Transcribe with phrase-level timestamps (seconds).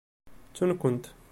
[0.49, 1.05] Ttun-kent.